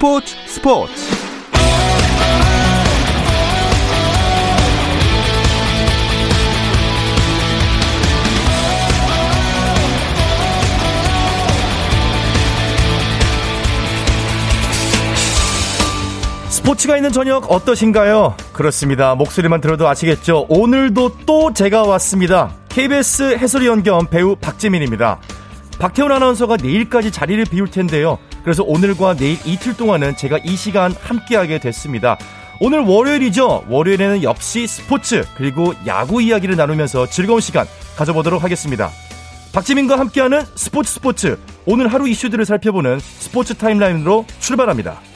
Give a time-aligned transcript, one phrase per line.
[0.00, 0.92] 스포츠 스포츠
[16.48, 18.36] 스포츠가 있는 저녁 어떠신가요?
[18.54, 19.14] 그렇습니다.
[19.14, 20.46] 목소리만 들어도 아시겠죠?
[20.48, 22.54] 오늘도 또 제가 왔습니다.
[22.70, 25.20] KBS 해설위원 겸 배우 박재민입니다.
[25.78, 28.18] 박태훈 아나운서가 내일까지 자리를 비울 텐데요.
[28.42, 32.18] 그래서 오늘과 내일 이틀 동안은 제가 이 시간 함께하게 됐습니다.
[32.60, 33.64] 오늘 월요일이죠.
[33.68, 38.90] 월요일에는 역시 스포츠 그리고 야구 이야기를 나누면서 즐거운 시간 가져보도록 하겠습니다.
[39.52, 45.09] 박지민과 함께하는 스포츠 스포츠 오늘 하루 이슈들을 살펴보는 스포츠 타임라인으로 출발합니다.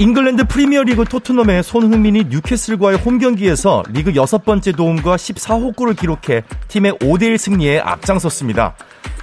[0.00, 7.36] 잉글랜드 프리미어리그 토트넘의 손흥민이 뉴캐슬과의 홈경기에서 리그 여섯 번째 도움과 14호 골을 기록해 팀의 5대1
[7.36, 8.76] 승리에 앞장섰습니다.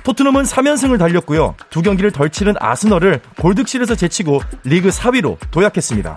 [0.03, 1.55] 토트넘은 3연승을 달렸고요.
[1.71, 6.15] 두 경기를 덜 치른 아스널을 골득실에서 제치고 리그 4위로 도약했습니다.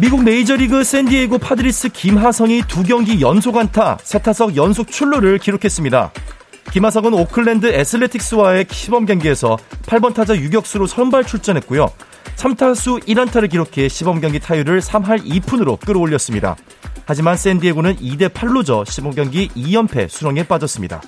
[0.00, 6.12] 미국 메이저리그 샌디에이고 파드리스 김하성이 두 경기 연속 안타, 세 타석 연속 출루를 기록했습니다.
[6.74, 11.88] 김하성은 오클랜드 애슬레틱스와의 시범 경기에서 8번 타자 유격수로 선발 출전했고요.
[12.34, 16.56] 3타수 1안타를 기록해 시범 경기 타율을 3할 2푼으로 끌어올렸습니다.
[17.06, 21.00] 하지만 샌디에고는 2대 8로 져 시범 경기 2연패 수렁에 빠졌습니다.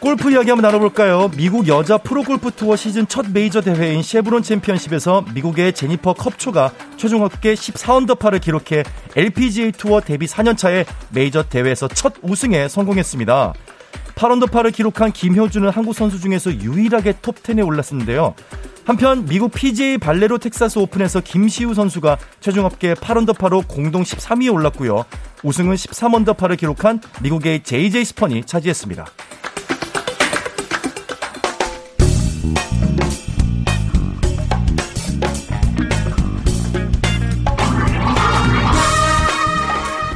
[0.00, 1.30] 골프 이야기 한번 나눠볼까요?
[1.36, 7.54] 미국 여자 프로골프 투어 시즌 첫 메이저 대회인 쉐브론 챔피언십에서 미국의 제니퍼 컵초가 최종 합계
[7.54, 8.84] 14언더파를 기록해
[9.16, 13.54] LPGA 투어 데뷔 4년차에 메이저 대회에서 첫 우승에 성공했습니다.
[14.14, 18.34] 8언더파를 기록한 김효준은 한국 선수 중에서 유일하게 톱10에 올랐는데요.
[18.84, 25.04] 한편 미국 PGA 발레로 텍사스 오픈에서 김시우 선수가 최종 합계 8언더파로 공동 13위에 올랐고요.
[25.42, 29.06] 우승은 13언더파를 기록한 미국의 JJ 스펀이 차지했습니다.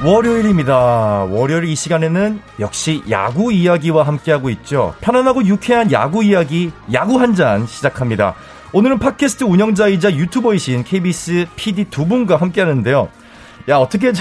[0.05, 1.25] 월요일입니다.
[1.31, 4.95] 월요일 이 시간에는 역시 야구 이야기와 함께하고 있죠.
[5.03, 8.35] 편안하고 유쾌한 야구 이야기, 야구 한 잔 시작합니다.
[8.73, 13.09] 오늘은 팟캐스트 운영자이자 유튜버이신 KBS PD 두 분과 함께하는데요.
[13.69, 14.13] 야, 어떻게,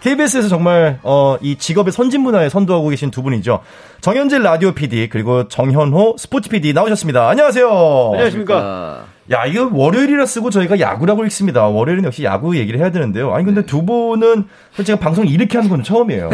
[0.00, 3.60] KBS에서 정말, 어, 이 직업의 선진 문화에 선도하고 계신 두 분이죠.
[4.00, 7.28] 정현재 라디오 PD, 그리고 정현호 스포츠 PD 나오셨습니다.
[7.28, 7.68] 안녕하세요.
[8.12, 9.04] 안녕하십니까.
[9.30, 11.66] 야, 이거 월요일이라 쓰고 저희가 야구라고 읽습니다.
[11.66, 13.32] 월요일은 역시 야구 얘기를 해야 되는데요.
[13.32, 13.66] 아니, 근데 네.
[13.66, 14.44] 두 분은
[14.84, 16.28] 제가 방송 이렇게 하는 건 처음이에요.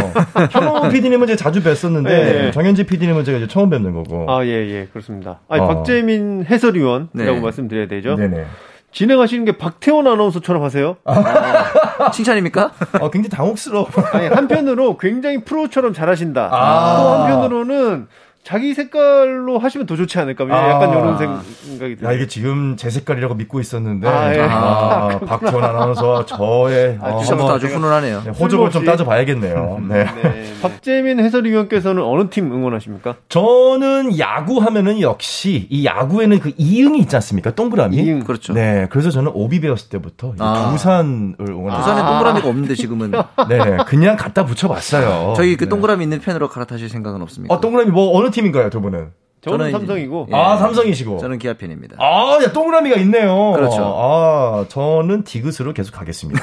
[0.51, 2.51] 현호 PD님은 제가 자주 뵀었는데, 네.
[2.51, 4.31] 정현지 PD님은 제가 이제 처음 뵙는 거고.
[4.31, 5.39] 아, 예, 예, 그렇습니다.
[5.49, 5.69] 아니, 어.
[5.69, 7.41] 박재민 해설위원이라고 네.
[7.41, 8.17] 말씀드려야 되죠.
[8.17, 8.45] 네네.
[8.93, 10.97] 진행하시는 게 박태원 아나운서처럼 하세요.
[11.05, 12.73] 아, 칭찬입니까?
[13.01, 13.89] 어, 굉장히 당혹스러워.
[14.13, 16.49] 아니, 한편으로 굉장히 프로처럼 잘하신다.
[16.51, 16.97] 아.
[16.97, 18.09] 또 한편으로는
[18.43, 20.45] 자기 색깔로 하시면 더 좋지 않을까?
[20.45, 22.11] 아, 약간 이런 생각이 들어요.
[22.11, 24.09] 야, 이게 지금 제 색깔이라고 믿고 있었는데.
[24.09, 24.41] 아, 예.
[24.41, 26.99] 아, 박태원 아나운서 저의.
[27.03, 28.23] 아, 어, 시작부터 아주 훈훈하네요.
[28.25, 29.77] 네, 호적을 좀 따져봐야겠네요.
[29.81, 30.05] 음, 네.
[30.23, 30.55] 네.
[30.63, 33.17] 박재민 해설위원께서는 어느 팀 응원하십니까?
[33.29, 37.55] 저는 야구 하면은 역시 이 야구에는 그 이응이 있지 않습니까?
[37.55, 37.97] 동그라미.
[37.99, 38.21] 이응.
[38.25, 38.55] 그렇죠.
[38.55, 38.87] 네.
[38.91, 40.71] 그래서 저는 오비 배웠을 때부터 아.
[40.73, 41.77] 두산을 응원합니다.
[41.79, 43.13] 두산에 동그라미가 없는데 지금은.
[43.51, 43.59] 네.
[43.87, 45.35] 그냥 갖다 붙여봤어요.
[45.37, 45.69] 저희 그 네.
[45.69, 47.55] 동그라미 있는 펜으로 갈아타실 생각은 없습니까?
[47.55, 49.13] 어, 동그라미 뭐 어느 팀인가요, 두 분은?
[49.43, 50.29] 저는, 삼성이고.
[50.31, 51.19] 예, 아, 삼성이시고.
[51.19, 51.97] 저는 기아 팬입니다.
[51.99, 53.53] 아, 야, 동그라미가 있네요.
[53.53, 53.83] 그렇죠.
[53.99, 56.41] 아, 저는 디귿으로 계속 가겠습니다.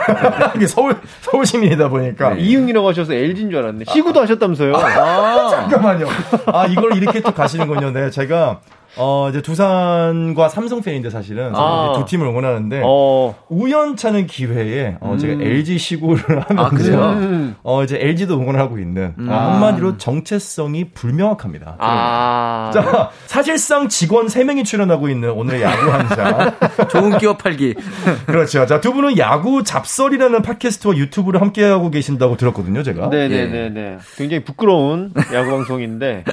[0.56, 2.34] 이게 서울, 서울 시민이다 보니까.
[2.34, 2.40] 네.
[2.40, 3.84] 이응이라고 하셔서 LG인 줄 알았네.
[3.86, 4.74] 시구도 아, 하셨다면서요?
[4.76, 6.06] 아, 잠깐만요.
[6.46, 7.90] 아, 이걸 이렇게 또 가시는군요.
[7.90, 8.60] 네, 제가
[8.96, 11.94] 어, 이제 두산과 삼성 팬인데 사실은 아.
[11.96, 13.34] 두 팀을 응원하는데 어.
[13.48, 15.42] 우연찮은 기회에 어, 제가 음.
[15.42, 19.28] LG 시구를 하면서 아, 어, 이제 LG도 응원하고 있는 음.
[19.28, 21.76] 어, 한마디로 정체성이 불명확합니다.
[21.78, 22.70] 아.
[22.72, 26.54] 자, 사실상 직원 3명이 출연하고 있는 오늘의 야구 한자.
[26.88, 27.74] 좋은 기업 팔기.
[28.26, 28.66] 그렇죠.
[28.66, 33.08] 자, 두 분은 야구 잡설이라는 팟캐스트와 유튜브를 함께하고 계신다고 들었거든요, 제가.
[33.08, 33.68] 네네네.
[33.70, 33.98] 네.
[34.16, 36.24] 굉장히 부끄러운 야구 방송인데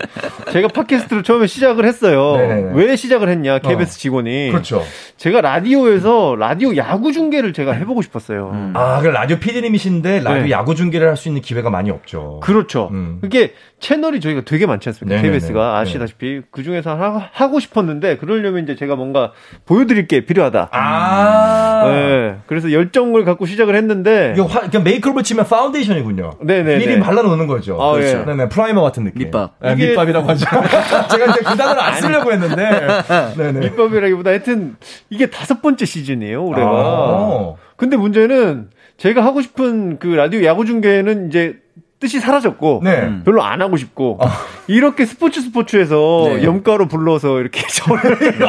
[0.51, 2.37] 제가 팟캐스트를 처음에 시작을 했어요.
[2.37, 2.71] 네 네.
[2.73, 3.99] 왜 시작을 했냐 KBS 어.
[3.99, 4.83] 직원이 그렇죠.
[5.17, 8.51] 제가 라디오에서 라디오 야구 중계를 제가 해보고 싶었어요.
[8.53, 8.73] 음.
[8.75, 10.51] 아, 그 라디오 PD님이신데 라디오 네.
[10.51, 12.41] 야구 중계를 할 수 있는 기회가 많이 없죠.
[12.43, 12.89] 그렇죠.
[12.91, 13.19] 음.
[13.21, 15.15] 그게 채널이 저희가 되게 많지 않습니까?
[15.15, 15.31] 네네네.
[15.39, 16.41] KBS가 아시다시피 네.
[16.51, 16.95] 그 중에서
[17.31, 19.31] 하, 고 싶었는데 그러려면 이제 제가 뭔가
[19.65, 20.69] 보여드릴 게 필요하다.
[20.71, 21.83] 아.
[21.85, 22.35] 네.
[22.47, 26.31] 그래서 열정을 갖고 시작을 했는데 이거 화, 그냥 메이크업을 치면 파운데이션이군요.
[26.41, 26.77] 네네.
[26.79, 27.81] 미리 발라놓는 거죠.
[27.81, 28.19] 아, 그렇죠.
[28.19, 28.25] 네.
[28.25, 28.49] 네네.
[28.49, 29.23] primer 같은 느낌.
[29.25, 29.55] 밑밥.
[29.61, 30.45] 네, 밑밥이라고 하죠.
[31.11, 32.87] 제가 이제 그 단어를 안 쓰려고 했는데.
[33.37, 33.59] 네네.
[33.61, 34.75] 밑밥이라기보다 하여튼
[35.09, 36.69] 이게 다섯 번째 시즌이에요, 올해가.
[36.69, 37.53] 아.
[37.75, 41.57] 근데 문제는 제가 하고 싶은 그 라디오 야구 중계는 이제
[41.99, 43.01] 뜻이 사라졌고 네.
[43.03, 43.21] 음.
[43.25, 44.19] 별로 안 하고 싶고
[44.67, 46.43] 이렇게 스포츠 스포츠에서 네.
[46.43, 48.39] 염가로 불러서 이렇게 저를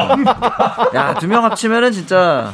[0.95, 2.53] 야, 두 명 합치면은 진짜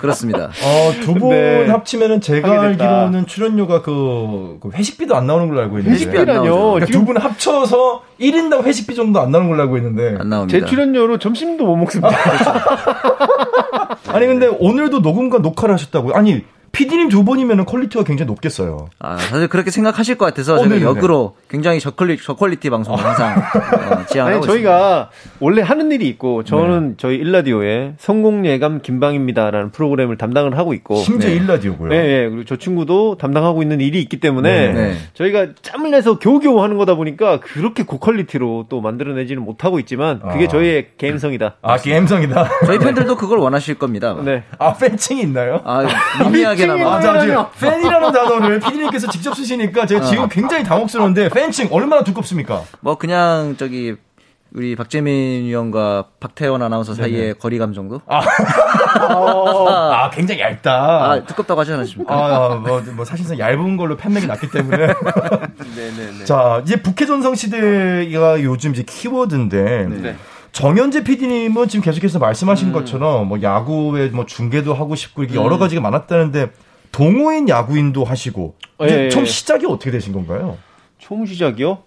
[0.00, 0.44] 그렇습니다.
[0.64, 1.66] 어, 두분 네.
[1.68, 2.62] 합치면은 제가.
[2.62, 5.94] 알기로는 출연료가 그, 그 회식비도 안 나오는 걸로 알고 있는데.
[5.94, 6.16] 회식비.
[6.16, 6.54] 회식비라뇨.
[6.54, 10.16] 그러니까 지금 두분 합쳐서 1인당 회식비 정도 안 나오는 걸로 알고 있는데.
[10.18, 10.58] 안 나옵니다.
[10.58, 12.10] 제 출연료로 점심도 못 먹습니다.
[14.08, 16.14] 아니 근데 오늘도 녹음과 녹화를 하셨다고요?
[16.14, 18.88] 아니 PD님 두 분이면 quality가 굉장히 높겠어요.
[19.00, 20.80] 아, 다들 그렇게 생각하실 것 같아서 어, 제가.
[20.80, 24.46] 역으로 굉장히 저퀄리, 저퀄리티 방송을 항상 어, 지향하고 아니 있습니다.
[24.46, 26.48] 저희가 원래 하는 일이 있고 네.
[26.50, 31.36] 저는 저희 일라디오에 성공 예감 김방입니다라는 프로그램을 담당을 하고 있고 심지어 네.
[31.36, 31.88] 일라디오고요.
[31.90, 32.28] 네, 네.
[32.28, 34.72] 그리고 저 친구도 담당하고 있는 일이 있기 때문에 네.
[34.72, 34.94] 네.
[35.14, 40.48] 저희가 짬을 내서 겨우겨우 하는 거다 보니까 그렇게 고퀄리티로 또 만들어내지는 못하고 있지만 그게 아.
[40.48, 41.56] 저희의 감성이다.
[41.62, 42.48] 아 게임성이다.
[42.66, 44.16] 저희 팬들도 그걸 원하실 겁니다.
[44.24, 44.44] 네.
[44.58, 45.60] 아 팬층이 있나요?
[45.64, 45.84] 아,
[46.24, 46.96] 미미하게 나마.
[46.96, 47.50] 아, 잠시만요.
[47.60, 52.62] 팬이라는 단어를 PD님께서 직접 쓰시니까 제가 지금 굉장히 당혹스러운데 팬층 얼마나 두껍습니까?
[52.80, 53.96] 뭐 그냥 저기
[54.52, 58.00] 우리 박재민 위원과 박태원 아나운서 사이의 거리감 정도?
[58.06, 58.20] 아,
[58.98, 61.24] 아 굉장히 얇다.
[61.26, 62.12] 두껍다고 하지 않으십니까?
[62.12, 64.76] 아, 뭐, 뭐, 사실상 얇은 걸로 판매가 났기 때문에.
[65.76, 66.24] 네네네.
[66.26, 69.86] 자, 이제 북해전성 시대가 요즘 이제 키워드인데.
[69.88, 70.16] 네.
[70.52, 75.80] 정현재 PD님은 지금 계속해서 말씀하신 것처럼 뭐 야구에 뭐 중계도 하고 싶고 이게 여러 가지가
[75.80, 76.50] 많았다는데
[76.92, 79.28] 동호인 야구인도 하시고 이제 예, 처음 예.
[79.28, 80.58] 시작이 어떻게 되신 건가요?
[80.98, 81.78] 처음 시작이요?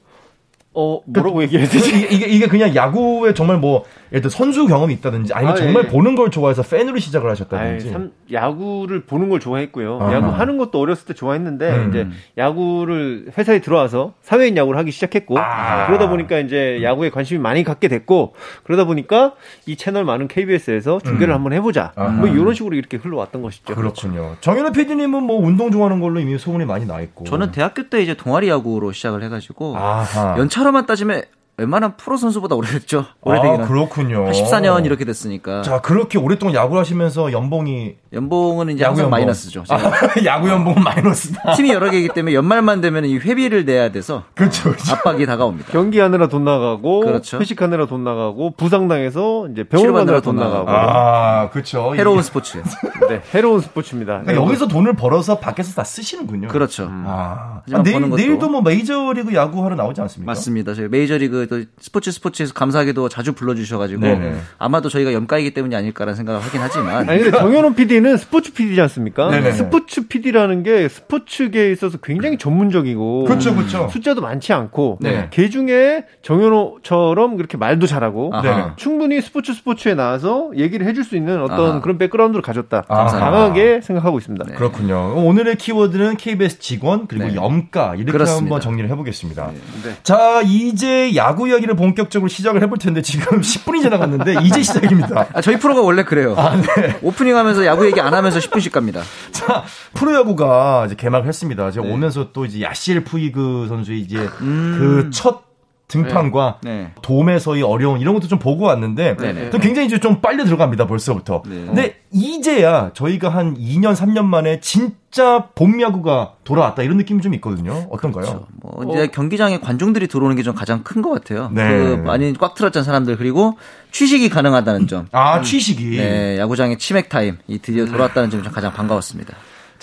[0.75, 1.89] 어 뭐라고 얘기해야 되지?
[1.89, 3.83] 이게, 이게, 이게 그냥 야구에 정말 뭐
[4.13, 5.87] 예를 들어 선수 경험이 있다든지 아니면 아, 정말 예.
[5.87, 7.91] 보는 걸 좋아해서 팬으로 시작을 하셨다든지.
[7.91, 9.99] 참, 야구를 보는 걸 좋아했고요.
[9.99, 10.13] 아하.
[10.13, 11.89] 야구 하는 것도 어렸을 때 좋아했는데 음.
[11.89, 12.07] 이제
[12.37, 15.87] 야구를 회사에 들어와서 사회인 야구를 하기 시작했고 아.
[15.87, 19.33] 그러다 보니까 이제 야구에 관심이 많이 갖게 됐고 그러다 보니까
[19.65, 21.35] 이 채널 많은 KBS에서 중계를 음.
[21.35, 21.91] 한번 해보자.
[21.95, 22.09] 아하.
[22.11, 23.73] 뭐 이런 식으로 이렇게 흘러왔던 것이죠.
[23.73, 24.35] 그렇군요.
[24.41, 27.25] 정현우 PD님은 뭐 운동 좋아하는 걸로 이미 소문이 많이 나 있고.
[27.25, 30.37] 저는 대학교 때 이제 동아리 야구로 시작을 해가지고 아하.
[30.37, 31.23] 연차로만 따지면
[31.57, 33.05] 웬만한 프로 선수보다 오래됐죠.
[33.21, 33.63] 오래되기는.
[33.63, 34.25] 아, 그렇군요.
[34.31, 35.61] 14년 이렇게 됐으니까.
[35.61, 39.11] 자, 그렇게 오랫동안 야구를 하시면서 연봉이 연봉은 이제 야구 항상 연봉.
[39.11, 39.63] 마이너스죠.
[39.69, 39.77] 아,
[40.25, 41.53] 야구 연봉은 마이너스다.
[41.53, 44.63] 팀이 여러 개이기 때문에 연말만 되면 이 회비를 내야 돼서 그렇죠.
[44.71, 44.93] 그렇죠.
[44.93, 45.71] 압박이 다가옵니다.
[45.71, 47.39] 경기하느라 돈 나가고 그렇죠.
[47.39, 51.93] 회식하느라 돈 나가고 부상당해서 이제 병원 가느라 돈 돈 나가고 아, 그렇죠.
[51.95, 52.63] 해로운 이게- 스포츠.
[53.09, 54.21] 네, 해로운 스포츠입니다.
[54.21, 56.47] 그러니까 여기서 돈을 벌어서 밖에서 다 쓰시는군요.
[56.47, 56.87] 그렇죠.
[56.89, 60.31] 아, 하지만 아, 내일, 내일도 뭐 메이저리그 야구 하러 나오지 않습니까?
[60.31, 60.73] 맞습니다.
[60.73, 64.35] 저희 메이저리그 또 스포츠 스포츠에서 감사하게도 자주 불러주셔가지고 네네.
[64.57, 69.29] 아마도 저희가 염가이기 때문이 아닐까라는 생각을 하긴 하지만 아니 근데 정현호 PD는 스포츠 PD지 않습니까?
[69.29, 69.51] 네네.
[69.51, 73.89] 스포츠 PD라는 게 스포츠계에 있어서 굉장히 전문적이고 그렇죠, 그렇죠.
[73.89, 75.27] 숫자도 많지 않고 네.
[75.31, 78.41] 개 중에 정현호처럼 그렇게 말도 잘하고 아하.
[78.43, 78.63] 네.
[78.75, 81.81] 충분히 스포츠 스포츠에 나와서 얘기를 해줄 수 있는 어떤 아하.
[81.81, 82.83] 그런 백그라운드를 가졌다.
[82.87, 83.05] 아하.
[83.19, 84.45] 강하게 생각하고 있습니다.
[84.47, 84.53] 네.
[84.55, 85.13] 그렇군요.
[85.15, 87.35] 오늘의 키워드는 KBS 직원 그리고 네.
[87.35, 88.43] 염가 이렇게 그렇습니다.
[88.43, 89.51] 한번 정리를 해보겠습니다.
[89.83, 89.95] 네.
[90.03, 95.27] 자, 이제 야구 이야기를 본격적으로 시작을 해볼 텐데 지금 10분이 지나갔는데 이제 시작입니다.
[95.33, 96.35] 아, 저희 프로가 원래 그래요.
[96.37, 96.97] 아, 네.
[97.01, 99.01] 오프닝 하면서 야구 얘기 안 하면서 10분씩 갑니다.
[99.31, 99.63] 자,
[99.93, 101.71] 프로야구가 이제 개막을 했습니다.
[101.71, 105.52] 제가 오면서 또 이제 야시엘 푸이그 선수의 이제 그첫
[105.93, 106.91] 등판과 네.
[107.01, 109.49] 돔에서의 어려운 이런 것도 좀 보고 왔는데 네네.
[109.51, 111.43] 좀 굉장히 이제 좀 빨려 들어갑니다 벌써부터.
[111.45, 111.65] 네.
[111.65, 117.87] 근데 이제야 저희가 한 2년 3년 만에 진짜 봄 야구가 돌아왔다 이런 느낌이 좀 있거든요.
[117.91, 118.25] 어떤가요?
[118.25, 118.47] 그렇죠.
[118.61, 121.49] 뭐 이제 경기장에 관중들이 들어오는 게 좀 가장 큰 것 같아요.
[121.53, 121.69] 네.
[121.69, 123.57] 그 많이 꽉 틀었던 사람들 그리고
[123.91, 125.07] 취식이 가능하다는 점.
[125.11, 125.97] 아 취식이.
[125.97, 129.33] 네, 야구장의 치맥 타임 이 드디어 돌아왔다는 점이 좀 가장 반가웠습니다.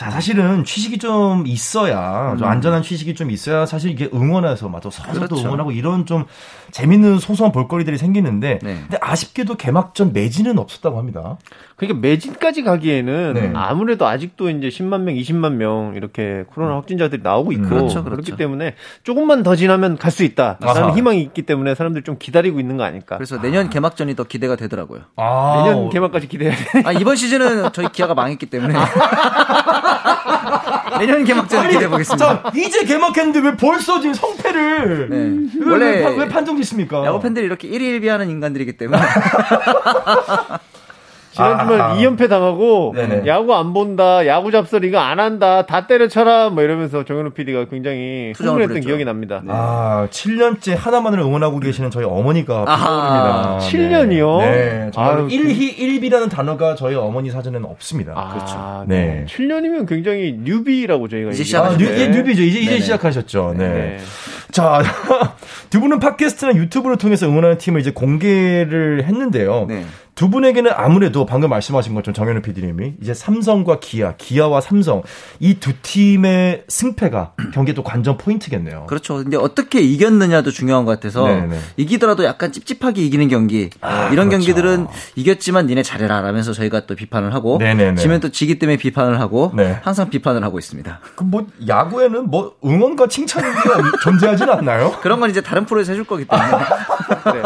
[0.00, 5.26] 자 사실은 취식이 좀 있어야 좀 안전한 취식이 좀 있어야 사실 이게 응원해서 맞아 서로도
[5.26, 5.45] 그렇죠.
[5.47, 6.25] 응원하고 이런 좀
[6.71, 8.76] 재밌는 소소한 볼거리들이 생기는데 네.
[8.80, 11.37] 근데 아쉽게도 개막전 매진은 없었다고 합니다.
[11.76, 13.52] 그러니까 매진까지 가기에는 네.
[13.54, 18.37] 아무래도 아직도 이제 10만 명, 20만 명 이렇게 코로나 확진자들이 나오고 있고 그렇죠, 그렇기 그렇죠.
[18.37, 20.57] 때문에 조금만 더 지나면 갈 수 있다.
[20.62, 20.80] 아하.
[20.80, 23.16] 라는 희망이 있기 때문에 사람들이 좀 기다리고 있는 거 아닐까.
[23.16, 25.02] 그래서 내년 개막전이 더 기대가 되더라고요.
[25.16, 26.83] 아, 내년 개막까지 기대해야 돼.
[26.87, 28.75] 아, 이번 시즌은 저희 기아가 망했기 때문에
[30.99, 32.42] 내년 개막전 기대해 보겠습니다.
[32.42, 35.16] 자, 이제 개막했는데 왜 벌써 지금 성패를 네.
[35.61, 37.04] 왜, 원래 왜, 판- 왜 판정 짓습니까?
[37.06, 39.00] 야구 팬들이 이렇게 일희일비하는 인간들이기 때문에
[41.33, 43.27] 지난 주말 아, 2연패 당하고 네네.
[43.27, 48.33] 야구 안 본다, 야구 잡설 이거 안 한다, 다 때려쳐라 뭐 이러면서 정현우 PD가 굉장히
[48.37, 49.41] 흥분했던 기억이 납니다.
[49.45, 49.53] 네.
[49.55, 53.59] 아, 7년째 한화만을 응원하고 계시는 저희 어머니가 떠오릅니다.
[53.61, 54.39] 7년이요?
[54.41, 54.91] 네.
[54.91, 54.91] 네.
[54.93, 58.13] 1희 1비라는 단어가 저희 어머니 사전에는 없습니다.
[58.17, 58.85] 아, 그렇죠.
[58.89, 59.25] 네.
[59.29, 62.43] 7년이면 굉장히 newbie라고 저희가 이제 시작 아, new, 예, newbie죠.
[62.43, 63.55] 이제 이제 시작하셨죠.
[63.57, 63.69] 네.
[63.69, 63.99] 네.
[64.51, 64.83] 자,
[65.71, 69.69] 두 분은 팟캐스트나 유튜브를 통해서 응원하는 팀을 이제 공개를 했는데요.
[70.21, 70.27] 네.
[70.27, 75.03] 두 분에게는 아무래도 방금 말씀하신 것처럼 정현우 PD님이 이제 삼성과 기아, 기아와 삼성
[75.39, 78.85] 이 두 팀의 승패가 경기에 또 관전 포인트겠네요.
[78.87, 79.17] 그렇죠.
[79.17, 81.59] 근데 어떻게 이겼느냐도 중요한 것 같아서 네네.
[81.77, 84.45] 이기더라도 약간 찝찝하게 이기는 경기 아, 이런 그렇죠.
[84.47, 84.87] 경기들은
[85.17, 87.97] 이겼지만 니네 잘해라 라면서 저희가 또 비판을 하고 네네네.
[87.97, 89.79] 지면 또 지기 때문에 비판을 하고 네.
[89.83, 91.00] 항상 비판을 하고 있습니다.
[91.17, 93.47] 그럼 뭐 야구에는 뭐 응원과 칭찬이
[94.03, 94.93] 존재하진 않나요?
[95.03, 96.49] 그런 건 이제 다른 프로에서 해줄 거기 때문에.
[97.33, 97.43] 네.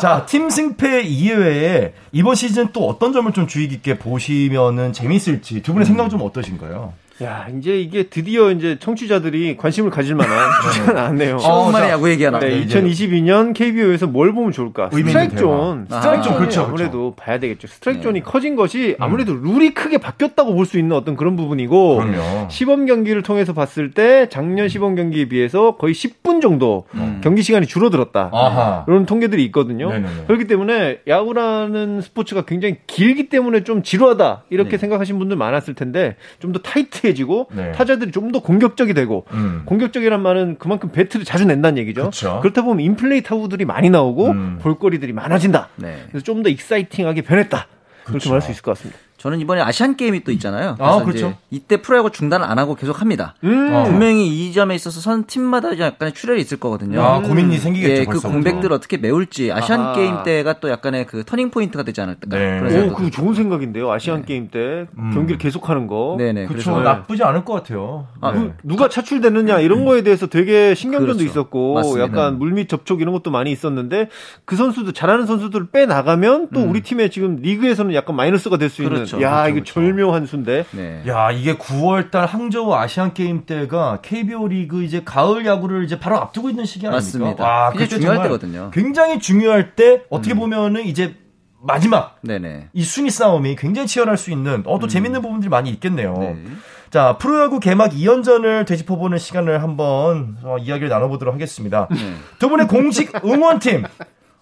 [0.00, 5.72] 자, 팀 승패 이외에 이번 시즌 또 어떤 점을 좀 주의 깊게 보시면은 재밌을지 두
[5.72, 6.92] 분의 생각은 좀 어떠신가요?
[7.22, 11.36] 야, 이제 이게 드디어 이제 청취자들이 관심을 가질 만한 주제가 나왔네요.
[11.36, 14.88] 어, 만에 야구 얘기가 나왔 네, 2022년 KBO에서 뭘 보면 좋을까?
[14.90, 15.86] 스트라이크 존.
[15.90, 17.16] 스트라이크 존, 그렇죠, 아무래도 그렇죠.
[17.16, 17.66] 봐야 되겠죠.
[17.68, 18.02] 스트라이크 네.
[18.04, 19.02] 존이 커진 것이 음.
[19.02, 22.48] 아무래도 룰이 크게 바뀌었다고 볼 수 있는 어떤 그런 부분이고, 그럼요.
[22.48, 27.20] 시범 경기를 통해서 봤을 때 작년 시범 경기에 비해서 거의 10분 정도 음.
[27.24, 28.30] 경기 시간이 줄어들었다.
[28.32, 28.84] 아하.
[28.86, 29.88] 이런 통계들이 있거든요.
[29.90, 30.24] 네네네.
[30.28, 34.44] 그렇기 때문에 야구라는 스포츠가 굉장히 길기 때문에 좀 지루하다.
[34.50, 34.78] 이렇게 네.
[34.78, 37.72] 생각하신 분들 많았을 텐데, 좀 더 타이트해 익숙해지고 네.
[37.72, 39.62] 타자들이 좀 더 공격적이 되고 음.
[39.64, 42.04] 공격적이란 말은 그만큼 배트를 자주 낸다는 얘기죠.
[42.10, 42.38] 그쵸.
[42.42, 44.58] 그렇다 보면 인플레이 타구들이 많이 나오고 음.
[44.62, 45.68] 볼거리들이 많아진다.
[45.76, 46.04] 네.
[46.10, 47.66] 그래서 좀 더 exciting하게 변했다.
[48.04, 48.98] 그렇게 말할 수 있을 것 같습니다.
[49.20, 50.76] 저는 이번에 아시안 게임이 또 있잖아요.
[50.78, 51.34] 아, 그렇죠.
[51.50, 53.34] 이때 프로야구 중단을 안 하고 계속 합니다.
[53.44, 53.70] 음.
[53.70, 53.84] 어.
[53.84, 57.02] 분명히 이 점에 있어서 선 팀마다 약간의 출혈이 있을 거거든요.
[57.02, 58.00] 아, 고민이 생기겠죠.
[58.00, 59.92] 예, 그 공백들 어떻게 메울지 아시안 아.
[59.92, 62.28] 게임 때가 또 약간의 그 turning point가 되지 않을까.
[62.30, 62.88] 네.
[62.88, 63.92] 오, 그 좋은 생각인데요.
[63.92, 64.26] 아시안 네.
[64.26, 65.10] 게임 때 음.
[65.12, 66.14] 경기를 계속하는 거.
[66.16, 66.46] 네네.
[66.46, 66.80] 그렇죠.
[66.80, 68.06] 나쁘지 않을 것 같아요.
[68.22, 68.54] 아, 네.
[68.62, 71.30] 누가 차출되느냐 이런 거에 대해서 되게 신경전도 그렇죠.
[71.30, 72.04] 있었고 맞습니다.
[72.06, 74.08] 약간 물밑 접촉 이런 것도 많이 있었는데
[74.46, 76.70] 그 선수들 잘하는 선수들을 빼 나가면 또 음.
[76.70, 79.09] 우리 팀의 지금 리그에서는 약간 마이너스가 될수 있는.
[79.18, 79.22] 그렇죠.
[79.22, 79.48] 야, 그렇죠.
[79.48, 79.74] 이거 그렇죠.
[79.74, 80.64] 절묘한 수인데.
[80.72, 81.02] 네.
[81.06, 86.16] 야, 이게 9월 달 항저우 아시안 게임 때가 KBO 리그 이제 가을 야구를 이제 바로
[86.16, 86.96] 앞두고 있는 시기 아닙니까?
[86.96, 87.44] 맞습니다.
[87.44, 88.70] 와, 그게 중요할 때거든요.
[88.72, 90.38] 굉장히 중요할 때 어떻게 음.
[90.38, 91.16] 보면은 이제
[91.62, 92.68] 마지막 네네.
[92.72, 94.88] 이 순위 싸움이 굉장히 치열할 수 있는 어, 또 음.
[94.88, 96.14] 재밌는 부분들이 많이 있겠네요.
[96.18, 96.42] 네.
[96.90, 101.86] 자, 프로야구 개막 2연전을 되짚어보는 시간을 한번 어, 이야기를 나눠보도록 하겠습니다.
[101.90, 102.14] 네.
[102.38, 103.84] 두 분의 공식 응원팀,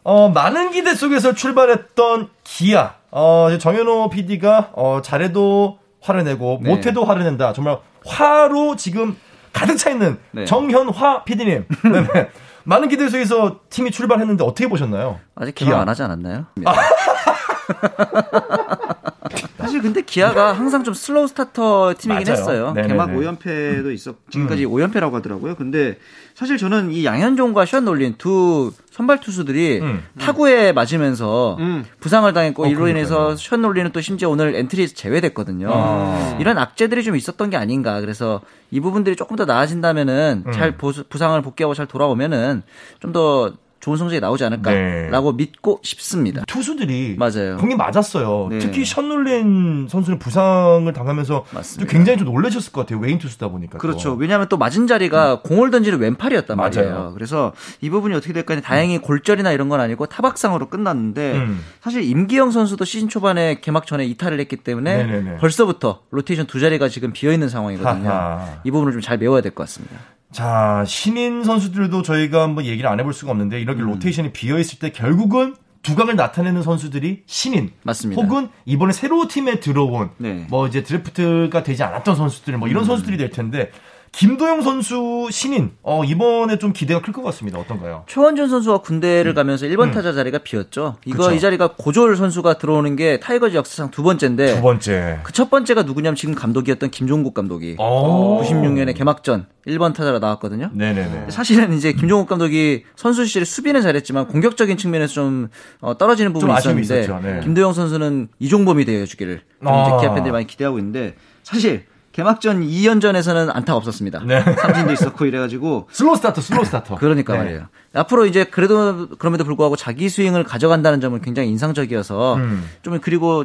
[0.05, 2.95] 어, 많은 기대 속에서 출발했던 기아.
[3.11, 6.71] 어, 정현호 PD가 어, 잘해도 화를 내고 네.
[6.71, 7.53] 못해도 화를 낸다.
[7.53, 9.17] 정말 화로 지금
[9.53, 10.45] 가득 차 있는 네.
[10.45, 11.67] 정현화 PD님.
[12.15, 12.31] 네
[12.69, 15.19] 많은 기대 속에서 팀이 출발했는데 어떻게 보셨나요?
[15.35, 16.45] 아직 개막 안 하지 않았나요?
[16.67, 16.75] 아.
[19.57, 22.41] 사실 근데 기아가 항상 좀 slow starter 팀이긴 맞아요.
[22.41, 22.73] 했어요.
[22.73, 22.89] 네네네.
[22.89, 24.71] 개막 5연패도 있었, 지금까지 음.
[24.71, 25.55] 5연패라고 하더라고요.
[25.55, 25.99] 근데
[26.35, 30.03] 사실 저는 이 양현종과 션 놀린 두 선발 투수들이 음.
[30.19, 31.85] 타구에 맞으면서 음.
[32.01, 32.99] 부상을 당했고 어, 이로 그러니까요.
[32.99, 35.71] 인해서 션 놀린은 또 심지어 오늘 엔트리에서 제외됐거든요.
[35.73, 36.37] 아.
[36.41, 38.01] 이런 악재들이 좀 있었던 게 아닌가.
[38.01, 38.41] 그래서
[38.73, 40.53] 이 부분들이 조금 더 나아진다면은 음.
[40.53, 42.65] 잘 부상을 복귀하고 잘 돌아오면은
[42.99, 43.53] 좀더
[43.89, 45.37] 좋은 성적이 나오지 않을까라고 네.
[45.37, 46.43] 믿고 싶습니다.
[46.47, 47.57] 투수들이 맞아요.
[47.57, 48.49] 공이 맞았어요.
[48.51, 48.59] 네.
[48.59, 51.47] 특히 션 놀린 선수는 부상을 당하면서
[51.79, 52.99] 좀 굉장히 좀 놀라셨을 것 같아요.
[53.01, 53.79] 외인 투수다 보니까.
[53.79, 54.11] 그렇죠.
[54.11, 54.15] 또.
[54.17, 55.39] 왜냐하면 또 맞은 자리가 음.
[55.43, 56.91] 공을 던지는 왼팔이었단 말이에요.
[56.91, 57.11] 맞아요.
[57.15, 59.01] 그래서 이 부분이 어떻게 될까 다행히 음.
[59.01, 61.61] 골절이나 이런 건 아니고 타박상으로 끝났는데 음.
[61.81, 65.37] 사실 임기영 선수도 시즌 초반에 개막 전에 이탈을 했기 때문에 네네네.
[65.39, 68.09] 벌써부터 로테이션 두 자리가 지금 비어 있는 상황이거든요.
[68.09, 68.61] 하하.
[68.65, 69.97] 이 부분을 좀 잘 메워야 될 것 같습니다.
[70.31, 73.87] 자, 신인 선수들도 저희가 한번 얘기를 안 해볼 수가 없는데 이렇게 음.
[73.89, 78.21] 로테이션이 비어 있을 때 결국은 두각을 나타내는 선수들이 신인 맞습니다.
[78.21, 80.47] 혹은 이번에 새로 팀에 들어온 네.
[80.51, 82.87] 뭐 이제 드래프트가 되지 않았던 선수들 뭐 이런 음.
[82.87, 83.71] 선수들이 될 텐데
[84.19, 87.57] 김도영 선수 신인 어 이번에 좀 기대가 클 것 같습니다.
[87.61, 88.03] 어떤가요?
[88.09, 89.35] 최원준 선수가 군대를 음.
[89.35, 89.91] 가면서 1번 음.
[89.93, 90.97] 타자 자리가 비었죠.
[91.05, 91.33] 이거 그쵸.
[91.37, 95.21] 이 자리가 고졸 선수가 들어오는 게 타이거즈 역사상 두 번째인데 두 번째.
[95.23, 100.71] 그 첫 번째가 누구냐면 지금 감독이었던 김종국 감독이 96년에 개막전 1번 타자로 나왔거든요.
[100.75, 101.27] 네네네.
[101.31, 105.49] 사실은 이제 김종국 감독이 선수 시절에 수비는 잘했지만 공격적인 측면에서 좀
[105.81, 107.41] 어, 떨어지는 부분이 있었는데 네.
[107.45, 109.87] 김도영 선수는 이종범이 되어 주기를 아.
[109.87, 111.85] 이제 기아 팬들이 많이 기대하고 있는데 사실
[112.23, 114.23] 개막전 2연전에서는 안타가 없었습니다.
[114.27, 114.41] 네.
[114.41, 116.97] 삼진도 있었고 이래가지고 slow starter, slow starter.
[116.97, 117.39] 그러니까 네.
[117.39, 117.67] 말이에요.
[117.95, 122.69] 앞으로 이제 그래도 그럼에도 불구하고 자기 스윙을 가져간다는 점은 굉장히 인상적이어서 음.
[122.83, 123.45] 좀 그리고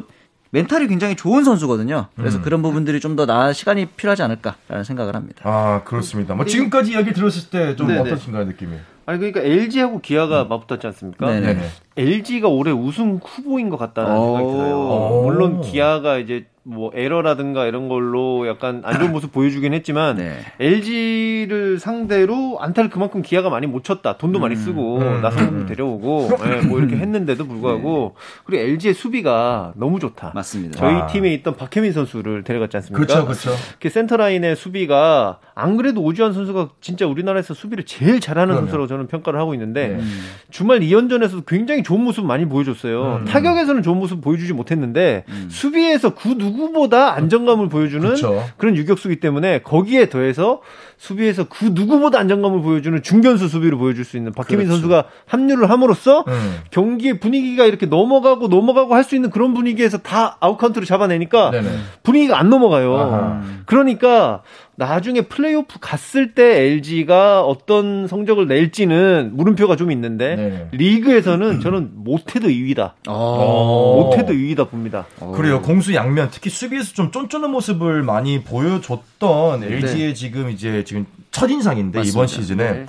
[0.50, 2.08] 멘탈이 굉장히 좋은 선수거든요.
[2.16, 2.42] 그래서 음.
[2.42, 5.42] 그런 부분들이 좀 더 나아 시간이 필요하지 않을까라는 생각을 합니다.
[5.44, 6.34] 아 그렇습니다.
[6.34, 8.72] 뭐 지금까지 이야기 들었을 때 좀 어떠신가요 느낌이?
[9.06, 10.48] 아니 그러니까 LG하고 기아가 음.
[10.48, 11.26] 맞붙었지 않습니까?
[11.26, 11.60] 네네.
[11.96, 15.22] LG가 올해 우승 후보인 것 같다는 생각이 들어요.
[15.24, 20.38] 물론 기아가 이제 뭐 에러라든가 이런 걸로 약간 안 좋은 모습 보여주긴 했지만 네.
[20.58, 24.16] LG를 상대로 안타를 그만큼 기아가 많이 못 쳤다.
[24.16, 25.66] 돈도 음, 많이 쓰고 음, 나성도 음.
[25.66, 28.42] 데려오고 네, 뭐 이렇게 했는데도 불구하고 네.
[28.44, 30.32] 그리고 LG의 수비가 너무 좋다.
[30.34, 30.78] 맞습니다.
[30.78, 31.06] 저희 아.
[31.06, 33.06] 팀에 있던 박혜민 선수를 데려갔지 않습니까?
[33.06, 33.50] 그렇죠, 그렇죠.
[33.78, 38.62] 그 센터 라인의 수비가 안 그래도 오주환 선수가 진짜 우리나라에서 수비를 제일 잘하는 그러면.
[38.70, 40.02] 선수라고 저는 평가를 하고 있는데 네.
[40.50, 43.20] 주말 2연전에서도 굉장히 좋은 모습 많이 보여줬어요.
[43.20, 43.24] 음.
[43.26, 45.48] 타격에서는 좋은 모습 보여주지 못했는데 음.
[45.50, 48.44] 수비에서 그 누구 누구보다 안정감을 보여주는 그쵸.
[48.56, 50.60] 그런 유격수기 때문에 거기에 더해서
[50.96, 54.80] 수비에서 그 누구보다 안정감을 보여주는 중견수 수비를 보여줄 수 있는 박해민 그렇죠.
[54.80, 56.56] 선수가 합류를 함으로써 음.
[56.70, 61.68] 경기의 분위기가 이렇게 넘어가고 넘어가고 할 수 있는 그런 분위기에서 다 아웃카운트를 잡아내니까 네네.
[62.02, 62.96] 분위기가 안 넘어가요.
[62.96, 63.42] 아하.
[63.66, 64.40] 그러니까
[64.76, 70.68] 나중에 플레이오프 갔을 때 LG가 어떤 성적을 낼지는 물음표가 좀 있는데 네.
[70.72, 72.92] 리그에서는 저는 못해도 2위다.
[73.08, 74.02] 어.
[74.02, 75.06] 못해도 2위다 봅니다.
[75.34, 75.62] 그래요.
[75.62, 79.66] 공수 양면 특히 수비에서 좀 쫀쫀한 모습을 많이 보여줬던 네.
[79.66, 82.86] LG의 지금 이제 지금 첫 인상인데 이번 시즌에 네.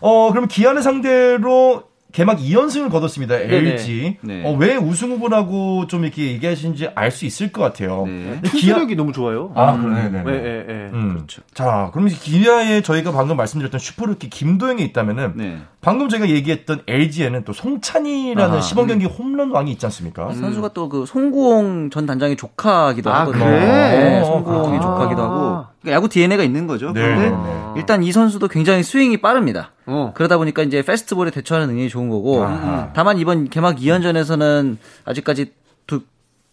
[0.00, 1.84] 어 그러면 기아를 상대로
[2.16, 3.36] 개막 2연승을 거뒀습니다.
[3.36, 3.72] 네네.
[3.72, 4.16] LG.
[4.22, 4.42] 네.
[4.46, 8.04] 어, 왜 우승 후보라고 좀 이렇게 얘기하시는지 알 수 있을 것 같아요.
[8.06, 8.40] 네.
[8.56, 8.78] 기아...
[8.96, 9.52] 너무 좋아요.
[9.54, 9.82] 아, 음.
[9.82, 10.08] 그러네.
[10.08, 10.90] 네, 네, 네.
[10.94, 11.12] 음.
[11.14, 11.42] 그렇죠.
[11.52, 15.58] 자, 그럼 기아에 저희가 방금 말씀드렸던 슈퍼루키 김도영이 있다면은 네.
[15.82, 19.10] 방금 제가 얘기했던 LG에는 또 송찬의라는 아, 시범 경기 음.
[19.10, 20.30] 홈런 왕이 있지 않습니까?
[20.32, 23.44] 이 선수가 또 그 송구홍 전 단장의 조카기도 아, 하거든요.
[23.44, 24.22] 그래?
[24.24, 24.80] 송구홍이 아.
[24.80, 26.92] 조카기도 하고 야구 DNA가 있는 거죠.
[26.92, 27.00] 네.
[27.02, 27.34] 그런데
[27.76, 29.72] 일단 이 선수도 굉장히 스윙이 빠릅니다.
[29.86, 30.12] 어.
[30.14, 32.90] 그러다 보니까 이제 페스트볼에 대처하는 능력이 좋은 거고 아하.
[32.94, 35.52] 다만 이번 개막 2연전에서는 아직까지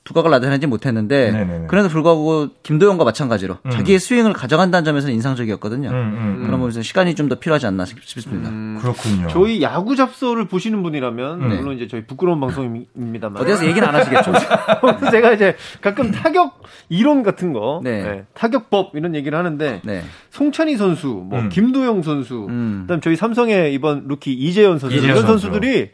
[0.05, 1.67] 두 두각을 나타내지 못했는데 네네네.
[1.67, 3.72] 그래도 불구하고 김도영과 마찬가지로 음.
[3.72, 5.89] 자기의 스윙을 가져간다는 점에서는 인상적이었거든요.
[5.89, 6.45] 음, 음, 음.
[6.45, 8.50] 그런 부분에서 시간이 좀 더 필요하지 않나 싶습니다.
[8.50, 8.77] 음.
[8.81, 9.29] 그렇군요.
[9.29, 11.55] 저희 야구 잡소를 보시는 분이라면 네.
[11.55, 14.33] 물론 이제 저희 부끄러운 방송입니다만 어디서 얘기는 안 하시겠죠.
[15.10, 18.03] 제가 이제 가끔 타격 이론 같은 거, 네.
[18.03, 18.25] 네.
[18.33, 20.03] 타격법 이런 얘기를 하는데 네.
[20.32, 21.50] 송찬의 선수, 뭐 음.
[21.50, 22.45] 김도영 선수,
[22.81, 25.48] 그다음 저희 삼성의 이번 루키 이재현 선수 이재현 이런 선수.
[25.48, 25.91] 선수들이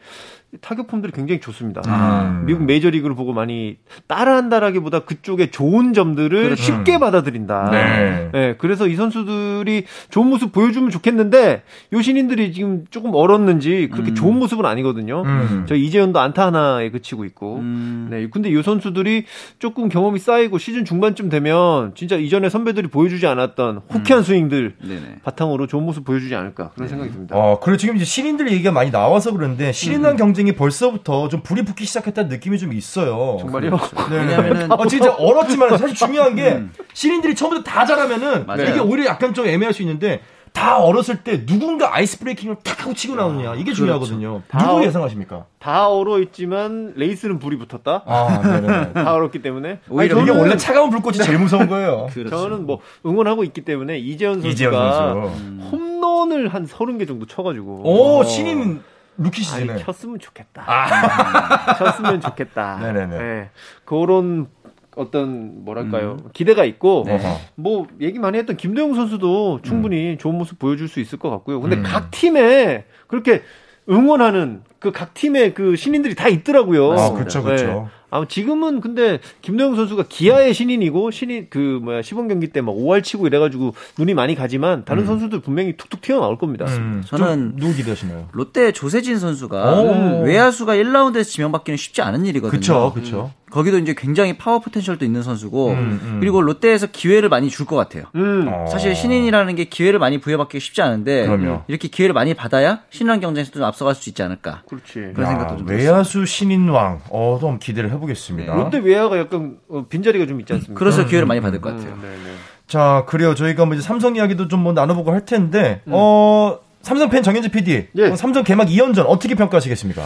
[0.60, 1.82] 타격폼들이 굉장히 좋습니다.
[1.86, 2.42] 아.
[2.44, 3.76] 미국 메이저리그를 보고 많이
[4.08, 6.62] 따라한다라기보다 그쪽에 좋은 점들을 그렇죠.
[6.62, 7.70] 쉽게 받아들인다.
[7.70, 8.30] 네.
[8.32, 8.54] 네.
[8.58, 14.14] 그래서 이 선수들이 좋은 모습 보여주면 좋겠는데 요 신인들이 지금 조금 얼었는지 그렇게 음.
[14.16, 15.22] 좋은 모습은 아니거든요.
[15.22, 15.66] 음.
[15.68, 17.58] 저 이재현도 안타 하나에 그치고 있고.
[17.58, 18.08] 음.
[18.10, 18.26] 네.
[18.28, 19.26] 근데 이 선수들이
[19.60, 24.24] 조금 경험이 쌓이고 시즌 중반쯤 되면 진짜 이전에 선배들이 보여주지 않았던 호쾌한 음.
[24.24, 25.18] 스윙들 네네.
[25.22, 26.88] 바탕으로 좋은 모습 보여주지 않을까 그런 네.
[26.88, 27.36] 생각이 듭니다.
[27.36, 30.16] 어, 그리고 지금 이제 신인들 얘기가 많이 나와서 그런데 신인왕 음.
[30.16, 33.36] 경쟁 경쟁이 벌써부터 좀 불이 붙기 시작했다는 느낌이 좀 있어요.
[33.40, 33.76] 정말요?
[34.10, 34.16] 네.
[34.16, 36.72] 왜냐면은 어, 진짜 얼었지만 사실 중요한 게 음.
[36.94, 38.64] 신인들이 처음부터 다 잘하면은 맞아요.
[38.70, 40.20] 이게 오히려 약간 좀 애매할 수 있는데
[40.52, 43.76] 다 얼었을 때 누군가 ice breaking을 탁 하고 치고 나오느냐 이게 그렇죠.
[43.82, 44.42] 중요하거든요.
[44.58, 45.44] 누구 예상하십니까?
[45.60, 48.02] 다 얼어 있지만 레이스는 불이 붙었다.
[48.06, 48.92] 아, 네네.
[48.94, 49.78] 다 얼었기 때문에.
[49.88, 52.08] 오히려 아니, 이게 원래 차가운 불꽃이 제일 무서운 거예요.
[52.12, 52.30] 그렇죠.
[52.30, 55.70] 저는 뭐 응원하고 있기 때문에 이재현 선수가 이재현 선수.
[55.70, 57.82] 홈런을 한 30개 정도 쳐가지고.
[57.84, 58.80] 오, 신인
[59.22, 60.64] 루키 시즌에 아니, 쳤으면 좋겠다.
[60.66, 61.74] 아.
[61.76, 62.78] 쳤으면 좋겠다.
[62.78, 63.18] 네네네.
[63.18, 63.50] 네.
[63.84, 64.48] 그런
[64.96, 66.30] 어떤 뭐랄까요 음.
[66.32, 67.20] 기대가 있고 네.
[67.54, 70.18] 뭐 얘기 많이 했던 김도영 선수도 충분히 음.
[70.18, 71.60] 좋은 모습 보여줄 수 있을 것 같고요.
[71.60, 71.82] 근데 음.
[71.84, 73.42] 각 팀에 그렇게
[73.88, 76.92] 응원하는 그 각 팀의 그 신인들이 다 있더라고요.
[76.92, 77.88] 아, 그렇죠, 그렇죠.
[78.12, 78.18] 네.
[78.18, 83.02] 아, 지금은 근데 김도영 선수가 기아의 신인이고 신인 그 뭐야 시범 경기 때 막 5할
[83.02, 85.06] 치고 이래가지고 눈이 많이 가지만 다른 음.
[85.06, 86.66] 선수들 분명히 툭툭 튀어나올 겁니다.
[86.68, 87.02] 음.
[87.06, 88.28] 저는 누구 기대하시나요?
[88.32, 92.50] 롯데 조세진 선수가 외야수가 1라운드에서 지명받기는 쉽지 않은 일이거든요.
[92.50, 93.32] 그렇죠, 그렇죠.
[93.50, 96.16] 거기도 이제 굉장히 파워 potential도 있는 선수고 음, 음.
[96.20, 98.04] 그리고 롯데에서 기회를 많이 줄 것 같아요.
[98.14, 98.48] 음.
[98.70, 101.62] 사실 신인이라는 게 기회를 많이 부여받기 쉽지 않은데 그럼요.
[101.68, 104.62] 이렇게 기회를 많이 받아야 신인 경쟁에서 좀 앞서갈 수 있지 않을까.
[104.68, 104.94] 그렇지.
[105.14, 107.02] 그런 야, 생각도 좀 외야수 신인왕.
[107.10, 108.54] 어, 좀 기대를 해보겠습니다.
[108.54, 108.62] 네.
[108.62, 110.78] 롯데 외야가 약간 어, 빈자리가 좀 있지 않습니까?
[110.78, 111.92] 그래서 기회를 많이 받을 것 같아요.
[111.94, 112.34] 음, 네, 네.
[112.66, 113.34] 자, 그래요.
[113.34, 115.92] 저희가 뭐 이제 삼성 이야기도 좀 뭐 나눠보고 할 텐데, 음.
[115.94, 118.16] 어, 삼성 팬 정현재 PD, 예.
[118.16, 120.02] 삼성 개막 2연전 어떻게 평가하시겠습니까?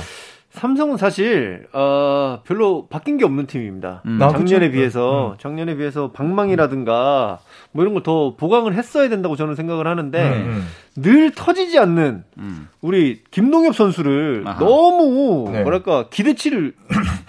[0.54, 4.02] 삼성은 사실 어, 별로 바뀐 게 없는 팀입니다.
[4.06, 4.22] 음.
[4.22, 5.36] 아, 작년에 비해서 음.
[5.38, 7.40] 작년에 비해서 방망이라든가
[7.72, 10.64] 뭐 이런 걸 더 보강을 했어야 된다고 저는 생각을 하는데 음.
[10.96, 11.02] 음.
[11.02, 12.68] 늘 터지지 않는 음.
[12.80, 14.58] 우리 김동엽 선수를 아하.
[14.60, 15.62] 너무 네.
[15.62, 16.74] 뭐랄까 기대치를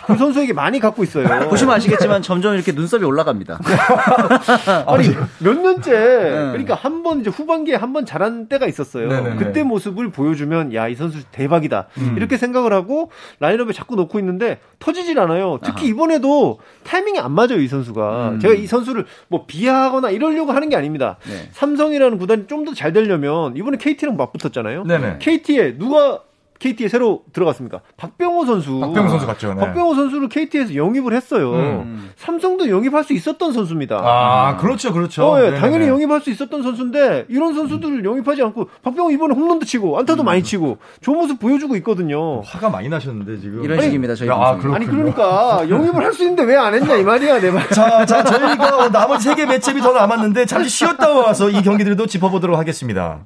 [0.05, 1.27] 그 선수에게 많이 갖고 있어요.
[1.49, 3.59] 보시면 아시겠지만 점점 이렇게 눈썹이 올라갑니다.
[4.87, 6.29] 아니 몇 년째 네.
[6.51, 9.07] 그러니까 한 번 이제 후반기에 한 번 잘한 때가 있었어요.
[9.07, 9.35] 네네네.
[9.37, 12.13] 그때 모습을 보여주면 야 이 선수 대박이다 음.
[12.17, 15.59] 이렇게 생각을 하고 라인업에 자꾸 놓고 있는데 터지질 않아요.
[15.63, 15.87] 특히 아하.
[15.87, 18.29] 이번에도 타이밍이 안 맞아요 이 선수가.
[18.33, 18.39] 음.
[18.39, 21.17] 제가 이 선수를 뭐 비하하거나 이러려고 하는 게 아닙니다.
[21.27, 21.49] 네.
[21.53, 24.83] 삼성이라는 구단이 좀 더 잘 되려면 이번에 KT랑 맞붙었잖아요.
[24.83, 25.17] 네네.
[25.19, 26.19] KT에 누가
[26.57, 27.81] KT에 새로 들어갔습니다.
[27.97, 28.79] 박병호 선수.
[28.79, 29.53] 박병호 선수 같죠.
[29.55, 29.59] 네.
[29.59, 31.51] 박병호 선수를 KT에서 영입을 했어요.
[31.53, 32.09] 음.
[32.15, 33.99] 삼성도 영입할 수 있었던 선수입니다.
[34.01, 35.25] 아, 그렇죠, 그렇죠.
[35.25, 38.05] 어, 예, 당연히 영입할 수 있었던 선수인데 이런 선수들을 음.
[38.05, 40.25] 영입하지 않고 박병호 이번에 홈런도 치고 안타도 음.
[40.25, 42.39] 많이 치고 좋은 모습 보여주고 있거든요.
[42.45, 43.61] 화가 많이 나셨는데 지금.
[43.61, 44.15] 이런 아니, 식입니다.
[44.15, 47.67] 저희 아, 아니 그러니까 영입을 할 수 있는데 왜 안 했냐 이 말이야, 내 말.
[47.69, 52.57] 자, 자, 저희가 나머지 세 개 매체비 더 남았는데 잠시 쉬었다 와서 이 경기들도 짚어보도록
[52.57, 53.19] 하겠습니다.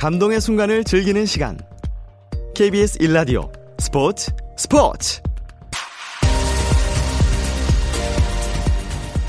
[0.00, 1.58] 감동의 순간을 즐기는 시간.
[2.54, 5.20] KBS 1라디오 스포츠 스포츠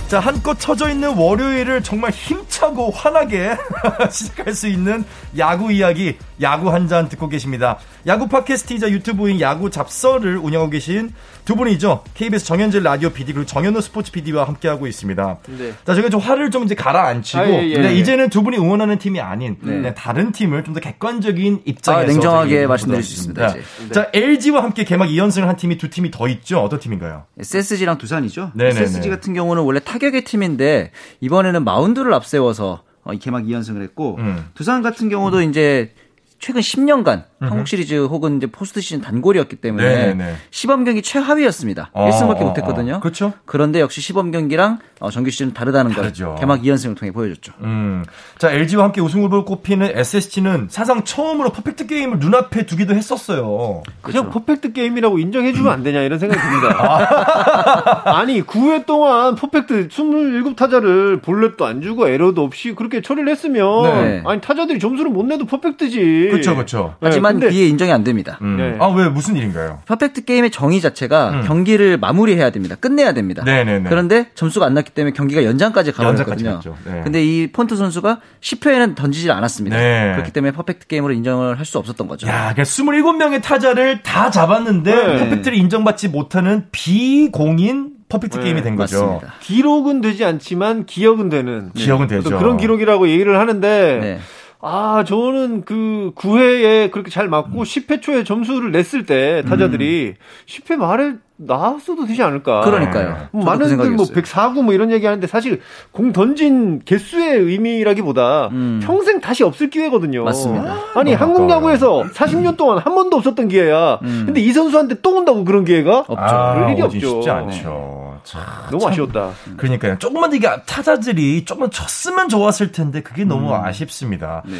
[0.08, 3.58] 자, 한껏 쳐져 있는 월요일을 정말 힘차고 환하게
[4.10, 5.04] 시작할 수 있는
[5.38, 7.78] 야구 이야기, 야구 한 잔 듣고 계십니다.
[8.08, 11.14] 야구 팟캐스트이자 유튜브인 야구 잡서를 운영하고 계신
[11.46, 12.04] 두 분이죠.
[12.16, 15.38] KBS 정현재 라디오 PD 그리고 정현우 스포츠 PD와 함께하고 있습니다.
[15.58, 15.74] 네.
[15.86, 17.94] 자, 저희가 좀 화를 좀 이제 가라앉히고 아, 예, 예, 네, 예.
[17.96, 19.76] 이제는 두 분이 응원하는 팀이 아닌 네.
[19.78, 23.54] 네, 다른 팀을 좀 더 객관적인 입장에서 아, 냉정하게 말씀드릴 수 있습니다.
[23.54, 23.62] 네.
[23.92, 26.60] 자, LG와 함께 개막 2연승을 한 팀이 두 팀이 더 있죠.
[26.62, 27.26] 어떤 팀인가요?
[27.40, 28.52] SSG랑 두산이죠.
[28.56, 28.82] 네네네.
[28.82, 34.46] SSG 같은 경우는 원래 타격의 팀인데 이번에는 마운드를 앞세워서 어, 개막 2연승을 했고 음.
[34.54, 35.50] 두산 같은 경우도 음.
[35.50, 35.94] 이제
[36.42, 40.14] 최근 10년간 한국 시리즈 혹은 이제 포스트 시즌 단골이었기 때문에 네네.
[40.16, 40.36] 네.
[40.50, 41.92] 시범 경기 최하위였습니다.
[41.94, 42.96] 어, 1승밖에 못 했거든요.
[42.96, 43.34] 어, 그렇죠.
[43.46, 44.78] 그런데 역시 시범 경기랑 어,
[45.10, 46.28] 정규 시즌은 다르다는 다르죠.
[46.28, 47.54] 걸 개막 2연승을 통해 보여줬죠.
[47.62, 48.04] 음.
[48.38, 53.82] 자, LG와 함께 우승 후보를 꼽히는 SSG는 사상 처음으로 퍼펙트 게임을 눈앞에 두기도 했었어요.
[54.02, 54.30] 그냥 그렇죠.
[54.30, 58.04] 퍼펙트 게임이라고 인정해 주면 안 되냐 이런 생각이 듭니다.
[58.06, 58.26] 아.
[58.26, 64.24] 니 9회 동안 퍼펙트 27타자를 볼넷도 안 주고 에러도 없이 그렇게 처리를 했으면 네.
[64.26, 66.28] 아니 타자들이 점수를 못 내도 퍼펙트지.
[66.32, 66.96] 그렇죠, 그렇죠.
[67.02, 68.38] 하지만 네, 그게 인정이 안 됩니다.
[68.42, 68.58] 음.
[68.58, 68.78] 네.
[68.80, 69.80] 아 왜 무슨 일인가요?
[69.86, 71.44] 퍼펙트 게임의 정의 자체가 음.
[71.48, 72.76] 경기를 마무리해야 됩니다.
[72.80, 73.42] 끝내야 됩니다.
[73.46, 73.88] 네네네.
[73.90, 76.62] 그런데 점수가 안 났기 때문에 경기가 연장까지 가버렸거든요.
[76.86, 77.02] 네.
[77.04, 79.76] 근데 이 폰트 선수가 10회에는 던지질 않았습니다.
[79.78, 80.12] 네.
[80.14, 82.28] 그렇기 때문에 퍼펙트 게임으로 인정을 할 수 없었던 거죠.
[82.28, 85.20] 야, 그러니까 27명의 타자를 다 잡았는데 네.
[85.20, 89.06] 퍼펙트를 인정받지 못하는 비공인 퍼펙트 네, 게임이 된 거죠.
[89.06, 89.34] 맞습니다.
[89.40, 91.72] 기록은 되지 않지만 기억은 되는.
[91.74, 92.38] 기억은 되죠.
[92.38, 94.20] 그런 기록이라고 얘기를 하는데 네.
[94.62, 100.22] 아, 저는 그 9회에 그렇게 잘 맞고 10회 초에 점수를 냈을 때 타자들이 음.
[100.46, 102.62] 10회 말에 나왔어도 되지 않을까.
[102.62, 103.28] 그러니까요.
[103.32, 108.80] 뭐 많은 그뭐 104구 뭐 이런 얘기 하는데 사실 공 던진 개수의 의미라기보다 음.
[108.84, 110.24] 평생 다시 없을 기회거든요.
[110.24, 110.76] 맞습니다.
[110.94, 114.00] 아니, 한국 야구에서 40년 동안 한 번도 없었던 기회야.
[114.04, 114.24] 음.
[114.28, 116.00] 근데 이 선수한테 또 온다고 그런 기회가?
[116.00, 116.16] 없죠.
[116.16, 117.00] 아, 그럴 일이 없죠.
[117.00, 118.11] 쉽지 않죠.
[118.24, 119.32] 참, 너무 아쉬웠다.
[119.58, 119.98] 그러니까요.
[120.00, 123.54] 조금만 이게 타자들이 조금만 쳤으면 좋았을 텐데 그게 너무 음.
[123.54, 124.44] 아쉽습니다.
[124.46, 124.56] 네.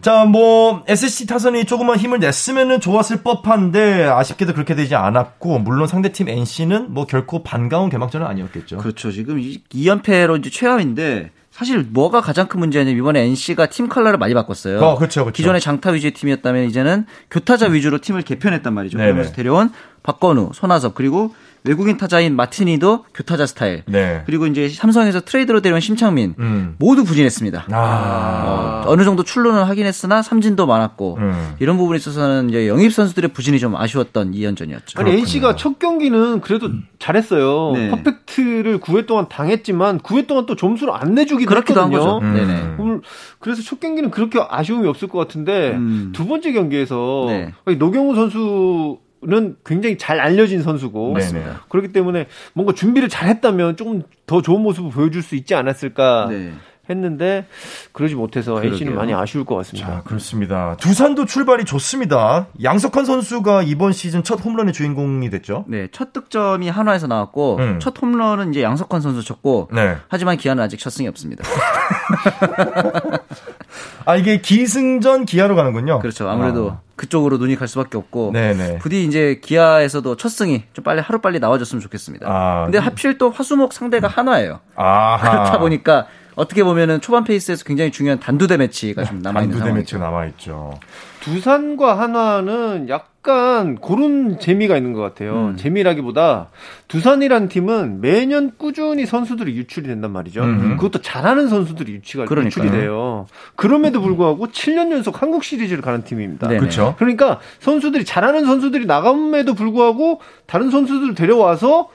[0.00, 6.28] 자, 뭐 SSC 타선이 조금만 힘을 냈으면 좋았을 법한데 아쉽게도 그렇게 되지 않았고 물론 상대팀
[6.28, 8.78] NC는 뭐 결코 반가운 개막전은 아니었겠죠.
[8.78, 9.10] 그렇죠.
[9.10, 14.78] 지금 2연패로 이제 최하위인데 사실 뭐가 가장 큰 문제냐면 이번에 NC가 팀 컬러를 많이 바꿨어요.
[14.78, 15.36] 어, 그렇죠, 그렇죠.
[15.36, 18.98] 기존의 장타 위주의 팀이었다면 이제는 교타자 위주로 팀을 개편했단 말이죠.
[18.98, 19.10] 네네.
[19.10, 19.70] 그러면서 데려온
[20.02, 23.82] 박건우, 손아섭 그리고 외국인 타자인 마티니도 교타자 스타일.
[23.86, 24.22] 네.
[24.26, 26.76] 그리고 이제 삼성에서 트레이드로 데려온 심창민 음.
[26.78, 27.66] 모두 부진했습니다.
[27.72, 28.84] 아.
[28.86, 31.54] 어, 느 정도 출루는 하긴 했으나 삼진도 많았고 음.
[31.58, 35.00] 이런 부분에 있어서는 이제 영입 선수들의 부진이 좀 아쉬웠던 2연전이었죠.
[35.00, 37.72] 아니 NC가 첫 경기는 그래도 잘했어요.
[37.74, 37.90] 네.
[37.90, 42.18] 퍼펙트를 9회 동안 당했지만 9회 동안 또 점수를 안 내주기도 그렇기도 했거든요.
[42.18, 42.34] 음.
[42.34, 42.76] 네네.
[43.40, 46.12] 그래서 첫 경기는 그렇게 아쉬움이 없을 것 같은데 음.
[46.14, 47.52] 두 번째 경기에서 네.
[47.76, 51.64] 노경은 선수 는 굉장히 잘 알려진 선수고 맞습니다.
[51.70, 56.52] 그렇기 때문에 뭔가 준비를 잘했다면 조금 더 좋은 모습을 보여줄 수 있지 않았을까 네.
[56.88, 57.46] 했는데
[57.92, 59.88] 그러지 못해서 NC는 많이 아쉬울 것 같습니다.
[59.88, 60.76] 자, 그렇습니다.
[60.78, 62.46] 두산도 출발이 좋습니다.
[62.62, 65.64] 양석환 선수가 이번 시즌 첫 홈런의 주인공이 됐죠.
[65.68, 67.78] 네, 첫 득점이 한화에서 나왔고 음.
[67.80, 69.96] 첫 홈런은 이제 양석환 선수 쳤고 네.
[70.08, 71.44] 하지만 기아는 아직 첫 승이 없습니다.
[74.04, 75.98] 아 이게 기승전 기아로 가는군요.
[75.98, 76.28] 그렇죠.
[76.28, 76.80] 아무래도 아.
[76.96, 78.78] 그쪽으로 눈이 갈 수밖에 없고 네네.
[78.78, 82.26] 부디 이제 기아에서도 첫 승이 좀 빨리 하루 빨리 나와줬으면 좋겠습니다.
[82.28, 84.60] 아, 근데 하필 또 화수목 상대가 한화예요.
[84.74, 85.30] 아하.
[85.30, 90.00] 그렇다 보니까 어떻게 보면은 초반 페이스에서 굉장히 중요한 단두대 매치가 좀 남아 있는 단두대 매치가
[90.04, 90.78] 남아 있죠.
[91.20, 95.48] 두산과 한화는 약간 그런 재미가 있는 것 같아요.
[95.48, 95.56] 음.
[95.56, 96.50] 재미라기보다
[96.88, 100.42] 두산이라는 팀은 매년 꾸준히 선수들이 유출이 된단 말이죠.
[100.42, 100.76] 음.
[100.76, 102.64] 그것도 잘하는 선수들이 유치가 그러니까요.
[102.64, 103.26] 유출이 돼요.
[103.56, 106.48] 그럼에도 불구하고 7년 연속 한국 시리즈를 가는 팀입니다.
[106.48, 106.94] 그렇죠.
[106.98, 111.88] 그러니까 선수들이 잘하는 선수들이 나감에도 불구하고 다른 선수들 을 데려와서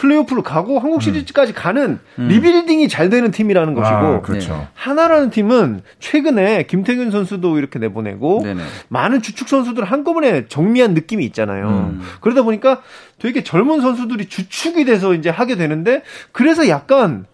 [0.00, 1.00] 플레이오프로 가고 한국 음.
[1.00, 2.28] 시리즈까지 가는 음.
[2.28, 4.54] 리빌딩이 잘 되는 팀이라는 것이고 아, 그렇죠.
[4.54, 4.68] 네.
[4.72, 8.62] 하나라는 팀은 최근에 김태균 선수도 이렇게 내보내고 네네.
[8.88, 11.90] 많은 주축 선수들 한꺼번에 정리한 느낌이 있잖아요.
[11.92, 12.00] 음.
[12.22, 12.80] 그러다 보니까
[13.18, 17.26] 되게 젊은 선수들이 주축이 돼서 이제 하게 되는데 그래서 약간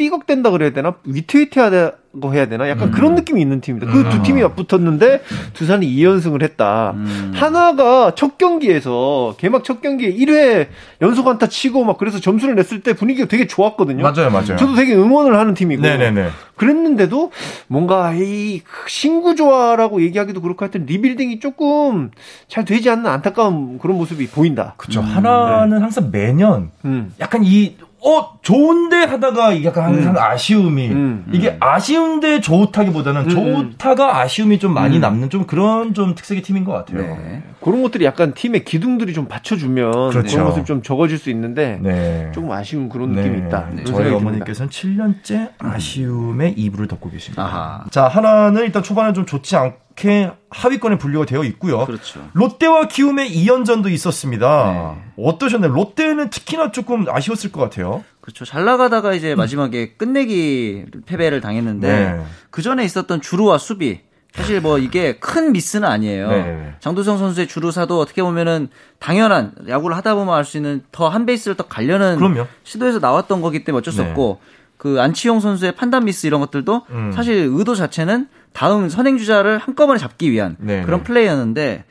[0.00, 2.68] 삐걱된다 그래야 되나 위태위태하다 거 해야 되나?
[2.68, 2.90] 약간 음.
[2.90, 3.92] 그런 느낌이 있는 팀입니다.
[3.92, 4.22] 그두 음.
[4.24, 6.90] 팀이 맞붙었는데 두산이 2연승을 했다.
[6.96, 7.30] 음.
[7.32, 10.66] 하나가 첫 경기에서 개막 첫 경기에 1회
[11.02, 14.02] 연속 안타 치고 막 그래서 점수를 냈을 때 분위기가 되게 좋았거든요.
[14.02, 14.56] 맞아요, 맞아요.
[14.56, 15.82] 저도 되게 응원을 하는 팀이고.
[15.82, 16.30] 네네네.
[16.56, 17.30] 그랬는데도
[17.68, 22.10] 뭔가 이 신구 조화라고 얘기하기도 그렇고 하여튼 리빌딩이 조금
[22.48, 24.74] 잘 되지 않는 안타까운 그런 모습이 보인다.
[24.78, 24.98] 그렇죠.
[24.98, 25.04] 음.
[25.04, 25.80] 하나는 네.
[25.80, 27.12] 항상 매년 음.
[27.20, 30.18] 약간 이 어, 좋은데 하다가 약간 항상 음.
[30.18, 31.26] 아쉬움이 음.
[31.32, 33.72] 이게 아쉬운데 좋다기보다는 음.
[33.76, 35.00] 좋다가 아쉬움이 좀 많이 음.
[35.00, 37.02] 남는 좀 그런 좀 특색의 팀인 것 같아요.
[37.02, 37.42] 네.
[37.60, 40.36] 그런 것들이 약간 팀의 기둥들이 좀 받쳐주면 그렇죠.
[40.36, 42.30] 그런 모습 좀 적어질 수 있는데 네.
[42.32, 43.22] 조금 아쉬운 그런 네.
[43.22, 43.68] 느낌이 있다.
[43.72, 43.84] 네.
[43.84, 47.42] 저희 어머니께서는 7년째 아쉬움에 이불을 덮고 계십니다.
[47.42, 47.84] 아하.
[47.90, 51.84] 자 하나는 일단 초반에 좀 좋지 않 게 하위권에 분류가 되어 있고요.
[51.84, 52.26] 그렇죠.
[52.32, 54.96] 롯데와 키움의 2연전도 있었습니다.
[54.96, 55.24] 네.
[55.24, 55.72] 어떠셨나요?
[55.72, 58.02] 롯데는 특히나 조금 아쉬웠을 것 같아요.
[58.22, 58.44] 그렇죠.
[58.46, 62.24] 잘 나가다가 이제 마지막에 끝내기 패배를 당했는데 네.
[62.50, 64.00] 그 전에 있었던 주루와 수비
[64.32, 66.30] 사실 뭐 이게 큰 미스는 아니에요.
[66.30, 66.74] 네.
[66.80, 68.68] 장도성 선수의 주루사도 어떻게 보면은
[69.00, 72.46] 당연한 야구를 하다 보면 알 수 있는 더 한 베이스를 더 가려는 그럼요.
[72.64, 74.08] 시도에서 나왔던 거기 때문에 어쩔 수 네.
[74.08, 74.40] 없고
[74.80, 77.12] 그 안치홍 선수의 판단 미스 이런 것들도 음.
[77.12, 80.80] 사실 의도 자체는 다음 선행 주자를 한꺼번에 잡기 위한 네.
[80.80, 81.04] 그런 네.
[81.04, 81.84] 플레이였는데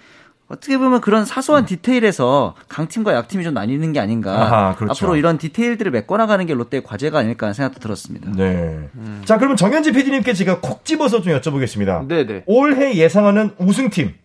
[0.47, 4.31] 어떻게 보면 그런 사소한 디테일에서 강팀과 약팀이 좀 나뉘는 게 아닌가.
[4.41, 5.05] 아하, 그렇죠.
[5.05, 8.31] 앞으로 이런 디테일들을 메꿔나가는 게 롯데의 과제가 아닐까 하는 생각도 들었습니다.
[8.35, 8.89] 네.
[8.95, 9.21] 음.
[9.23, 12.07] 자, 그러면 정현지 PD님께 제가 콕 집어서 좀 여쭤보겠습니다.
[12.07, 12.45] 네네.
[12.47, 14.15] 올해 예상하는 우승팀.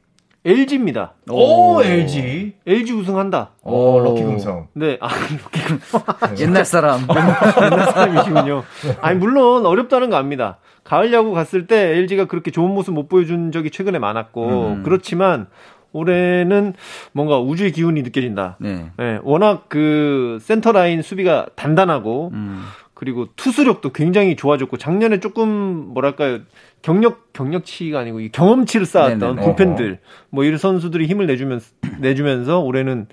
[0.44, 1.14] LG입니다.
[1.30, 2.54] 오, 오, LG.
[2.66, 3.52] LG 우승한다.
[3.62, 4.68] 오, 럭키 금성.
[4.74, 6.02] 네, 아, 럭키 금성.
[6.38, 7.00] 옛날 사람.
[7.08, 8.62] 옛날 사람이시군요.
[9.00, 10.58] 아니, 물론 어렵다는 거 압니다.
[10.84, 14.82] 가을 야구 갔을 때 LG가 그렇게 좋은 모습 못 보여준 적이 최근에 많았고, 음.
[14.82, 15.46] 그렇지만
[15.94, 16.74] 올해는
[17.12, 18.58] 뭔가 우주의 기운이 느껴진다.
[18.60, 18.90] 네.
[18.98, 22.64] 네 워낙 그 센터 라인 수비가 단단하고 음.
[22.92, 25.48] 그리고 투수력도 굉장히 좋아졌고 작년에 조금
[25.94, 26.40] 뭐랄까요
[26.84, 31.62] 경력 경력치가 아니고 경험치를 쌓았던 불펜들 뭐 이런 선수들이 힘을 내주면
[31.98, 33.06] 내주면서 올해는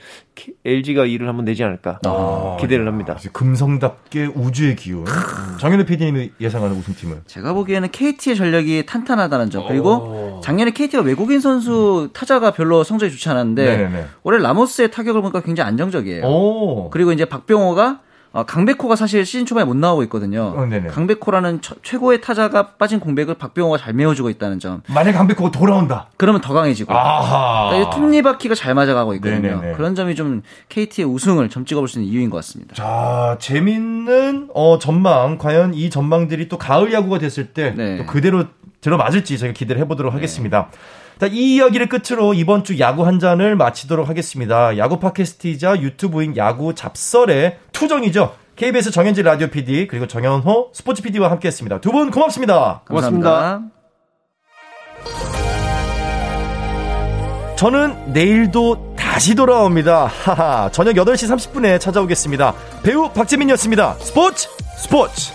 [0.65, 3.17] LG가 일을 한번 내지 않을까 아, 기대를 합니다.
[3.31, 5.05] 금성답게 우주의 기운.
[5.61, 7.21] 정현우 PD님이 예상하는 우승팀은?
[7.27, 13.29] 제가 보기에는 KT의 전력이 탄탄하다는 점 그리고 작년에 KT가 외국인 선수 타자가 별로 성적이 좋지
[13.29, 14.05] 않았는데 네네네.
[14.23, 16.25] 올해 라모스의 타격을 보니까 굉장히 안정적이에요.
[16.25, 16.89] 오.
[16.89, 18.01] 그리고 이제 박병호가
[18.33, 20.53] 어, 강백호가 사실 시즌 초반에 못 나오고 있거든요.
[20.55, 24.81] 어, 강백호라는 처, 최고의 타자가 빠진 공백을 박병호가 잘 메워주고 있다는 점.
[24.87, 26.07] 만약 강백호가 돌아온다.
[26.15, 26.93] 그러면 더 강해지고.
[26.93, 29.41] 그러니까 톱니바퀴가 잘 맞아가고 있거든요.
[29.59, 29.73] 네네네.
[29.75, 32.73] 그런 점이 좀 KT의 우승을 점 찍어볼 수 있는 이유인 것 같습니다.
[32.73, 35.37] 자, 재밌는 어, 전망.
[35.37, 38.05] 과연 이 전망들이 또 가을 야구가 됐을 때 네.
[38.05, 38.45] 그대로
[38.79, 40.17] 들어맞을지 저희가 기대를 해보도록 네.
[40.17, 40.69] 하겠습니다.
[41.21, 44.75] 자, 이 이야기를 끝으로 이번 주 야구 한 잔을 마치도록 하겠습니다.
[44.79, 48.33] 야구 팟캐스트이자 유튜브인 야구 잡설의 투정이죠.
[48.55, 51.79] KBS 정현지 라디오 PD 그리고 정현호 스포츠 PD와 함께했습니다.
[51.79, 52.81] 두분 고맙습니다.
[52.87, 53.61] 고맙습니다.
[57.55, 60.07] 저는 내일도 다시 돌아옵니다.
[60.07, 60.71] 하하.
[60.71, 62.55] 저녁 8시 30분에 찾아오겠습니다.
[62.81, 63.93] 배우 박재민이었습니다.
[63.99, 65.31] 스포츠 스포츠.